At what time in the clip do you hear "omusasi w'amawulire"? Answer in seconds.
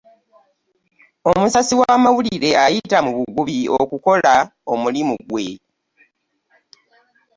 1.29-2.49